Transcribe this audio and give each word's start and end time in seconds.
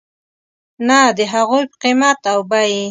نه 0.87 0.99
د 1.17 1.19
هغوی 1.33 1.63
په 1.69 1.75
قیمت 1.83 2.19
او 2.31 2.39
بیې. 2.49 2.79